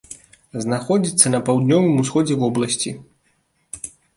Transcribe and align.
Знаходзіцца 0.63 1.27
на 1.35 1.39
паўднёвым 1.51 2.01
усходзе 2.07 2.41
вобласці. 2.45 2.97